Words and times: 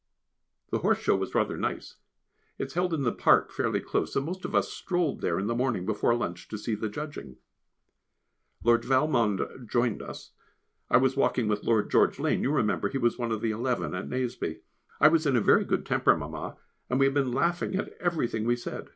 The 0.71 0.79
Horse 0.79 0.97
Show 0.97 1.15
was 1.15 1.35
rather 1.35 1.55
nice; 1.55 1.97
it 2.57 2.63
is 2.65 2.73
held 2.73 2.91
in 2.91 3.03
the 3.03 3.11
park 3.11 3.51
fairly 3.51 3.79
close, 3.79 4.15
and 4.15 4.25
most 4.25 4.45
of 4.45 4.55
us 4.55 4.73
strolled 4.73 5.21
there 5.21 5.37
in 5.37 5.45
the 5.45 5.53
morning 5.53 5.85
before 5.85 6.15
lunch 6.15 6.47
to 6.47 6.57
see 6.57 6.73
the 6.73 6.89
judging. 6.89 7.37
Lord 8.63 8.83
Valmond 8.83 9.69
joined 9.69 10.01
us, 10.01 10.31
I 10.89 10.97
was 10.97 11.15
walking 11.15 11.47
with 11.47 11.63
Lord 11.65 11.91
George 11.91 12.17
Lane 12.19 12.41
(you 12.41 12.51
remember 12.51 12.89
he 12.89 12.97
was 12.97 13.19
one 13.19 13.31
of 13.31 13.41
the 13.41 13.51
Eleven 13.51 13.93
at 13.93 14.09
Nazeby). 14.09 14.61
I 14.99 15.07
was 15.07 15.27
in 15.27 15.35
a 15.35 15.39
very 15.39 15.65
good 15.65 15.85
temper, 15.85 16.17
Mamma, 16.17 16.57
and 16.89 16.99
we 16.99 17.05
had 17.05 17.13
been 17.13 17.31
laughing 17.31 17.75
at 17.75 17.89
everything 17.99 18.45
we 18.45 18.55
said. 18.55 18.89